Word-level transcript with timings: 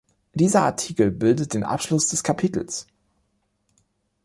Dieser 0.33 0.63
Artikel 0.63 1.11
bildet 1.11 1.53
den 1.53 1.63
Abschluss 1.63 2.07
des 2.09 2.23
Kapitels. 2.23 2.87